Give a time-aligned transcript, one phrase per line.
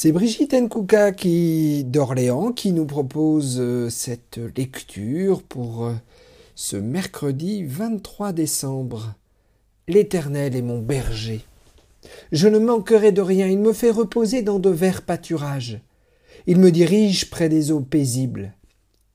[0.00, 5.94] C'est Brigitte Nkouka qui d'Orléans qui nous propose euh, cette lecture pour euh,
[6.54, 9.14] ce mercredi 23 décembre.
[9.88, 11.40] L'Éternel est mon berger.
[12.30, 15.80] Je ne manquerai de rien, il me fait reposer dans de verts pâturages.
[16.46, 18.52] Il me dirige près des eaux paisibles.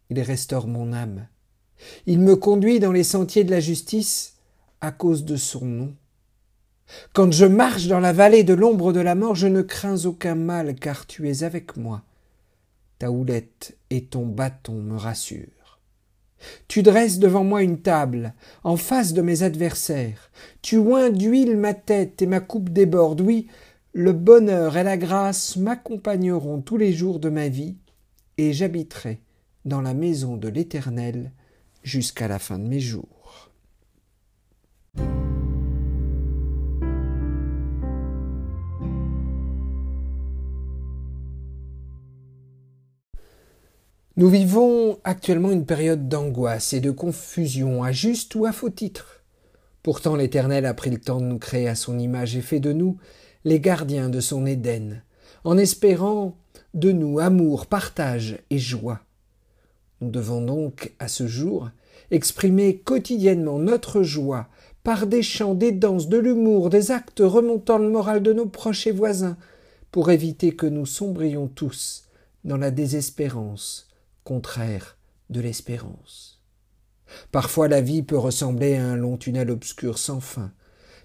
[0.10, 1.28] Il restaure mon âme.
[2.06, 4.36] Il me conduit dans les sentiers de la justice
[4.82, 5.96] à cause de son nom.
[7.14, 10.36] Quand je marche dans la vallée de l'ombre de la mort, je ne crains aucun
[10.36, 12.04] mal, car tu es avec moi.
[13.00, 15.80] Ta houlette et ton bâton me rassurent.
[16.68, 20.30] Tu dresses devant moi une table, en face de mes adversaires.
[20.62, 23.22] Tu oins d'huile ma tête et ma coupe déborde.
[23.22, 23.48] Oui,
[23.94, 27.78] le bonheur et la grâce m'accompagneront tous les jours de ma vie,
[28.38, 29.22] et j'habiterai
[29.66, 31.32] dans la maison de l'Éternel
[31.84, 33.52] jusqu'à la fin de mes jours.
[44.16, 49.24] Nous vivons actuellement une période d'angoisse et de confusion, à juste ou à faux titre.
[49.82, 52.74] Pourtant l'Éternel a pris le temps de nous créer à son image et fait de
[52.74, 53.00] nous
[53.44, 55.02] les gardiens de son Éden,
[55.44, 56.38] en espérant
[56.76, 59.03] de nous amour, partage et joie.
[60.02, 61.70] Nous devons donc, à ce jour,
[62.12, 64.48] exprimer quotidiennement notre joie
[64.84, 68.88] par des chants, des danses, de l'humour, des actes remontant le moral de nos proches
[68.88, 69.38] et voisins,
[69.92, 72.04] pour éviter que nous sombrions tous
[72.44, 73.88] dans la désespérance,
[74.24, 74.98] contraire
[75.30, 76.42] de l'espérance.
[77.32, 80.52] Parfois la vie peut ressembler à un long tunnel obscur sans fin,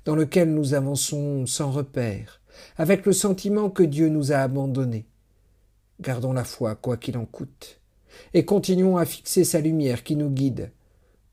[0.05, 2.41] dans lequel nous avançons sans repère,
[2.77, 5.07] avec le sentiment que Dieu nous a abandonnés.
[6.01, 7.78] Gardons la foi, quoi qu'il en coûte,
[8.35, 10.73] et continuons à fixer sa lumière qui nous guide.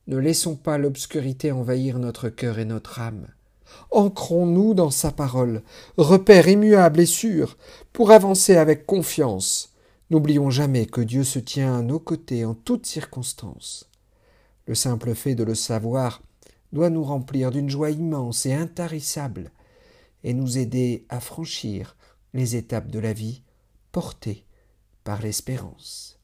[0.06, 3.28] Ne laissons pas l'obscurité envahir notre cœur et notre âme.
[3.90, 5.62] Ancrons-nous dans sa parole,
[5.96, 7.56] repère immuable et sûr,
[7.92, 9.76] pour avancer avec confiance,
[10.08, 13.90] N'oublions jamais que Dieu se tient à nos côtés en toutes circonstances.
[14.66, 16.22] Le simple fait de le savoir
[16.72, 19.50] doit nous remplir d'une joie immense et intarissable,
[20.22, 21.96] et nous aider à franchir
[22.34, 23.42] les étapes de la vie
[23.90, 24.44] portées
[25.02, 26.15] par l'espérance.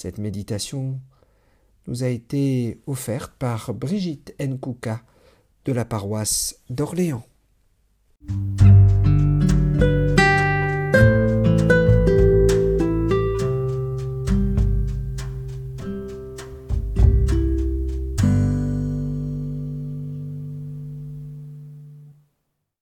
[0.00, 1.00] Cette méditation
[1.88, 5.02] nous a été offerte par Brigitte Nkouka
[5.64, 7.26] de la paroisse d'Orléans.